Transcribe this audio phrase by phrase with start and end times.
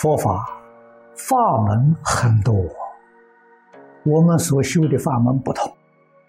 [0.00, 0.48] 佛法
[1.16, 2.54] 法门很多，
[4.04, 5.76] 我们所修的法门不同，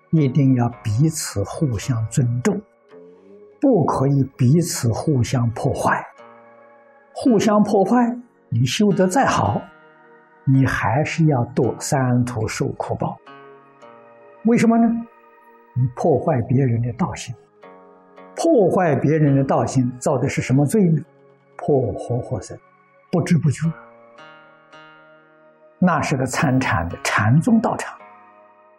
[0.10, 2.60] 一定要彼此互相尊重，
[3.62, 6.04] 不可以彼此互相破坏。
[7.14, 8.18] 互相破坏，
[8.50, 9.62] 你修得再好，
[10.46, 13.20] 你还是要堕三途受苦报。
[14.46, 14.88] 为什么呢？
[15.76, 17.36] 你破坏别人的道心，
[18.36, 21.00] 破坏别人的道心，造的是什么罪呢？
[21.56, 22.58] 破活活生。
[23.12, 23.68] 不知不觉，
[25.80, 27.98] 那是个参禅的禅宗道场。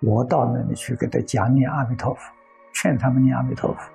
[0.01, 2.21] 我到那里去给他讲念阿弥陀佛，
[2.73, 3.91] 劝他们念阿弥陀佛。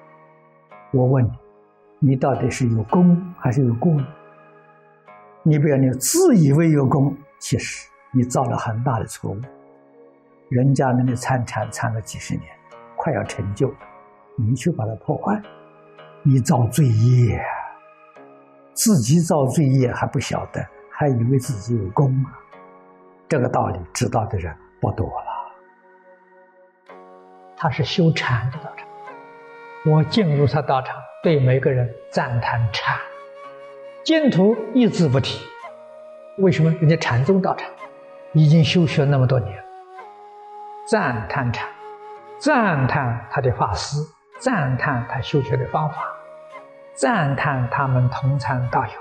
[0.91, 1.26] 我问
[1.99, 4.05] 你，你到底是有功还是有过呢？
[5.43, 9.40] 你不要你自以为有功，其实你造了很大的错误。
[10.49, 12.46] 人家那里参禅参了几十年，
[12.98, 13.77] 快要成就了，
[14.37, 15.41] 你去把它破坏，
[16.24, 17.41] 你造罪业。
[18.76, 22.37] 自己造罪业还不晓得，还以为自己有功啊！
[23.27, 25.26] 这个道理知道的人不多了。
[27.55, 28.85] 他是修禅的道场，
[29.91, 32.99] 我进入他道场，对每个人赞叹禅，
[34.03, 35.40] 净土一字不提。
[36.40, 36.70] 为什么？
[36.81, 37.70] 人家禅宗道场
[38.34, 39.57] 已经修学那么多年，
[40.85, 41.65] 赞叹禅，
[42.40, 43.98] 赞叹他的法师，
[44.41, 45.96] 赞叹他修学的方法。
[46.96, 48.91] 赞叹他们同参道友，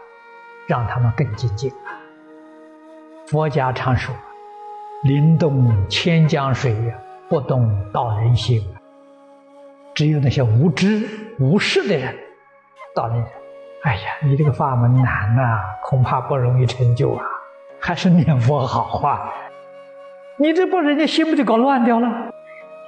[0.67, 1.95] 让他们更精进啊！
[3.28, 4.12] 佛家常说
[5.05, 6.75] ：“灵动千江水，
[7.28, 8.61] 不动道人心。”
[9.95, 12.12] 只有那些无知无识的人，
[12.97, 13.25] 道人，
[13.84, 17.25] 哎呀，你这个法门难呐，恐怕不容易成就啊！
[17.79, 19.33] 还是念佛好啊！
[20.36, 22.08] 你这把人家心不就搞乱掉了？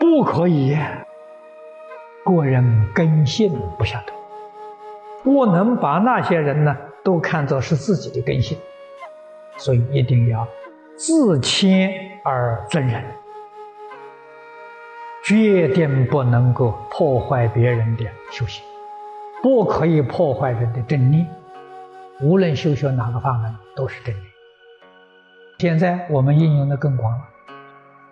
[0.00, 0.76] 不可以，
[2.24, 4.15] 个人根性不相同。
[5.26, 8.56] 不能把那些人呢都看作是自己的根性，
[9.56, 10.46] 所以一定要
[10.96, 11.92] 自谦
[12.22, 13.02] 而尊人，
[15.24, 18.64] 决定不能够破坏别人的修行，
[19.42, 21.26] 不可以破坏人的正念。
[22.20, 24.26] 无论修学哪个法门，都是正念。
[25.58, 27.24] 现在我们应用的更广了，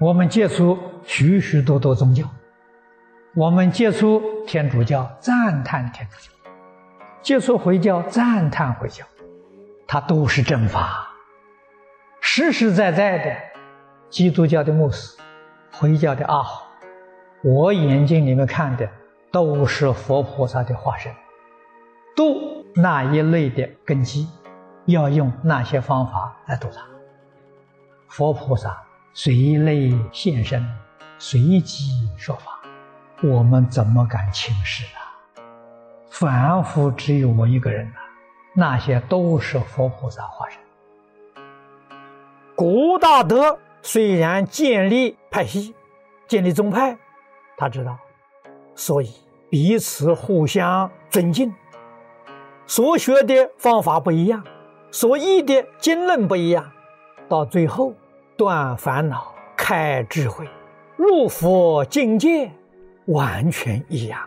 [0.01, 2.25] 我们接触许许多多宗教，
[3.37, 6.34] 我们接触天主教，赞叹天主教。
[7.25, 9.03] 接触回教，赞叹回教，
[9.87, 11.09] 它都是正法，
[12.21, 13.35] 实实在在的。
[14.11, 15.17] 基督教的牧师，
[15.73, 16.67] 回教的阿豪，
[17.43, 18.87] 我眼睛里面看的
[19.33, 21.11] 都是佛菩萨的化身，
[22.15, 24.29] 度那一类的根基，
[24.85, 26.83] 要用那些方法来度他。
[28.07, 28.77] 佛菩萨
[29.15, 30.63] 随类现身，
[31.19, 32.61] 随机说法，
[33.23, 35.04] 我们怎么敢轻视啊？
[36.17, 37.99] 凡夫只有我一个人呐，
[38.55, 40.61] 那些都是佛菩萨化身。
[42.55, 45.75] 古大德虽然建立派系、
[46.29, 46.97] 建立宗派，
[47.57, 47.99] 他知道，
[48.77, 49.13] 所以
[49.51, 51.53] 彼此互相尊敬。
[52.65, 54.45] 所学的方法不一样，
[54.93, 56.71] 所译的经论不一样，
[57.29, 57.93] 到最后
[58.37, 60.49] 断烦恼、开智慧、
[60.97, 62.53] 入佛境界，
[63.07, 64.21] 完全一样。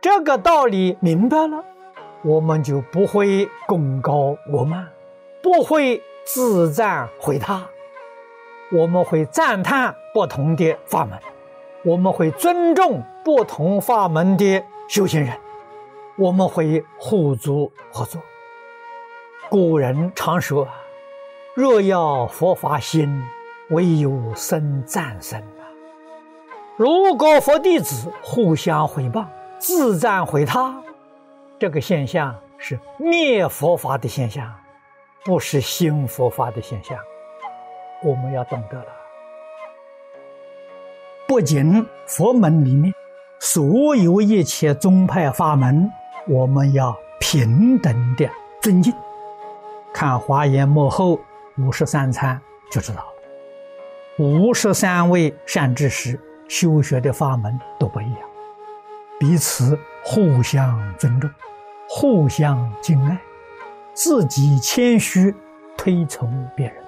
[0.00, 1.64] 这个道理明白了，
[2.22, 4.86] 我们就不会功高我慢，
[5.42, 7.66] 不会自赞毁他，
[8.72, 11.18] 我们会赞叹不同的法门，
[11.84, 15.36] 我们会尊重不同法门的修行人，
[16.16, 18.22] 我们会互助合作。
[19.48, 20.68] 古人常说
[21.54, 23.22] ：“若要佛法兴，
[23.70, 25.66] 唯有生赞声啊！”
[26.76, 29.24] 如果佛弟子互相毁谤。
[29.58, 30.82] 自赞毁他，
[31.58, 34.52] 这个现象是灭佛法的现象，
[35.24, 36.98] 不是兴佛法的现象。
[38.04, 38.86] 我们要懂得了。
[41.26, 42.92] 不仅佛门里面
[43.40, 45.90] 所有一切宗派法门，
[46.28, 48.28] 我们要平等的
[48.60, 48.92] 尊敬。
[49.92, 51.18] 看华严幕后
[51.56, 52.40] 五十三参
[52.70, 58.25] 就知道了，五十三位善知识修学的法门都不一样。
[59.18, 61.30] 彼此互相尊重，
[61.88, 63.18] 互相敬爱，
[63.94, 65.34] 自己谦虚，
[65.74, 66.84] 推崇别人，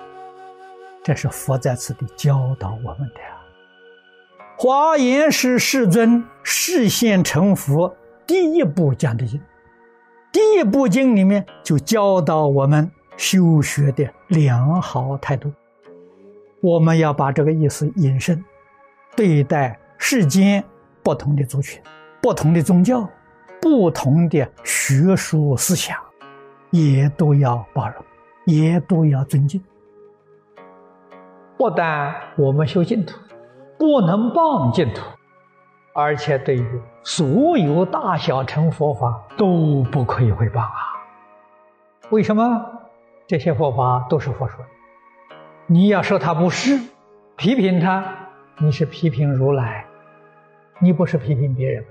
[1.02, 3.38] 这是佛在此地教导我们的呀。
[4.58, 7.96] 华严是世尊示现成佛
[8.26, 9.40] 第一部讲的经，
[10.30, 15.50] 第一部经里面就教导我们修学的良好态度。
[16.60, 18.44] 我们要把这个意思引申，
[19.16, 20.62] 对待世间
[21.02, 21.80] 不同的族群。
[22.20, 23.08] 不同的宗教，
[23.60, 25.96] 不同的学术思想，
[26.70, 28.04] 也都要包容，
[28.44, 29.62] 也都要尊敬。
[31.56, 33.18] 不但我们修净土，
[33.78, 35.02] 不能谤净土，
[35.94, 40.72] 而且对于所有大小乘佛法都不可以诽谤啊！
[42.10, 42.64] 为什么？
[43.26, 44.70] 这些佛法都是佛说的，
[45.66, 46.78] 你要说他不是，
[47.36, 48.04] 批评他，
[48.58, 49.84] 你是批评如来，
[50.78, 51.90] 你不是批评别人吧？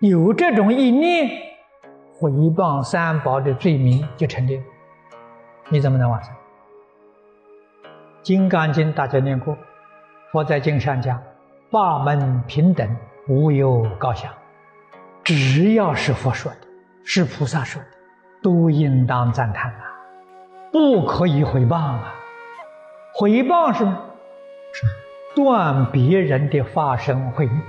[0.00, 1.28] 有这种意念，
[2.14, 4.62] 毁谤三宝的罪名就成立了，
[5.68, 6.32] 你怎么能完成？
[8.22, 9.54] 《金刚经》大家念过，
[10.32, 11.22] 佛在经上讲
[11.70, 12.96] ：“法门平等，
[13.28, 14.32] 无有高下。”
[15.22, 16.58] 只要是佛说的，
[17.04, 17.88] 是菩萨说的，
[18.42, 19.84] 都应当赞叹啊，
[20.72, 22.14] 不可以毁谤啊！
[23.12, 24.86] 毁谤是是
[25.36, 27.60] 断别人的法身慧命。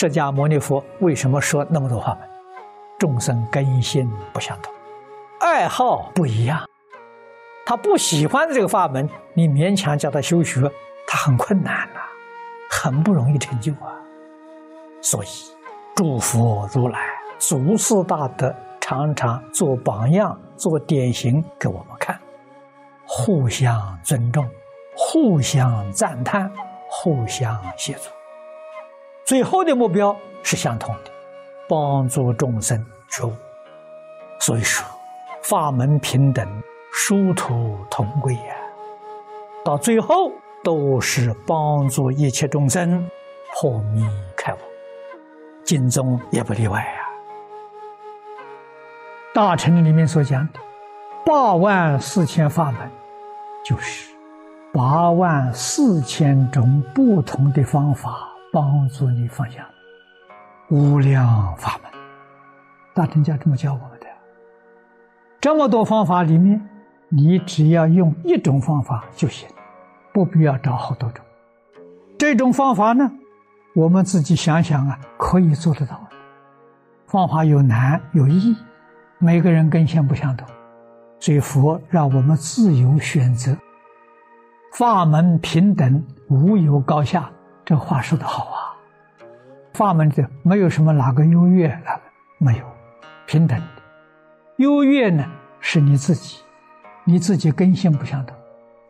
[0.00, 2.28] 释迦牟尼佛为什么说那么多法门？
[3.00, 4.72] 众生根性不相同，
[5.40, 6.64] 爱好不一样。
[7.66, 10.70] 他不喜欢这个法门，你勉强叫他修学，
[11.04, 12.00] 他很困难呐，
[12.70, 13.90] 很不容易成就啊。
[15.02, 15.26] 所以，
[15.96, 17.00] 诸佛如来、
[17.36, 22.16] 祖师大德常常做榜样、做典型给我们看，
[23.04, 24.48] 互相尊重、
[24.96, 26.48] 互相赞叹、
[26.88, 28.02] 互相协助，
[29.28, 31.10] 最后的目标是相同的，
[31.68, 33.32] 帮助众生觉悟。
[34.40, 34.86] 所以说，
[35.42, 36.48] 法门平等。
[36.90, 38.56] 殊途同归呀，
[39.62, 40.32] 到最后
[40.64, 43.06] 都是帮助一切众生
[43.54, 44.04] 破迷
[44.34, 44.56] 开悟，
[45.62, 46.92] 经中也不例外呀。
[49.34, 50.58] 大乘里面所讲的
[51.24, 52.90] 八万四千法门，
[53.64, 54.10] 就是
[54.72, 58.28] 八万四千种不同的方法
[58.60, 59.64] 帮助你放下，
[60.68, 61.92] 无量法门。
[62.92, 64.06] 大乘家这么教我们的，
[65.40, 66.60] 这么多方法里面。
[67.10, 69.48] 你只要用一种方法就行，
[70.12, 71.24] 不必要找好多种。
[72.18, 73.10] 这种方法呢，
[73.74, 76.06] 我们自己想想啊，可以做得到。
[77.06, 78.54] 方法有难有易，
[79.18, 80.46] 每个人根性不相同，
[81.18, 83.56] 所以佛让我们自由选择。
[84.74, 87.30] 法门平等，无有高下，
[87.68, 88.72] 这话说得好啊。
[89.74, 92.00] 法门这没有什么哪个优越，哪个
[92.38, 92.64] 没有
[93.26, 93.82] 平等的。
[94.56, 95.22] 优越呢，
[95.60, 96.42] 是你自己。
[97.04, 98.34] 你自己根性不相同，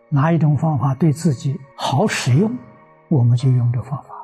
[0.09, 2.57] 哪一种方法对自己好使用，
[3.09, 4.15] 我们就用这方法。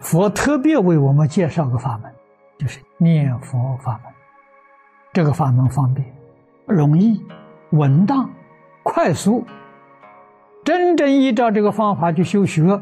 [0.00, 2.10] 佛特别为我们介绍个法门，
[2.58, 4.12] 就是念佛法门。
[5.12, 6.06] 这个法门方便、
[6.66, 7.22] 容易、
[7.72, 8.30] 稳当、
[8.82, 9.44] 快速。
[10.78, 12.80] 真正依照这个方法去修学，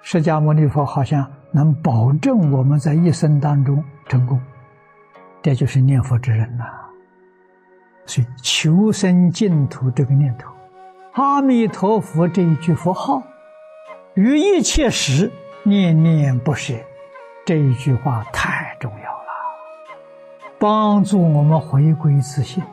[0.00, 4.40] 释迦牟尼佛好像能保证我们在一生当中成功。
[5.42, 6.64] 这就是念佛之人呐。
[8.06, 10.50] 所以，求生净土这个念头，
[11.12, 13.22] 阿弥陀佛这一句佛号，
[14.14, 15.30] 于一切时
[15.64, 16.72] 念念不舍，
[17.44, 19.28] 这一句话太重要了，
[20.58, 22.64] 帮助我们回归自信。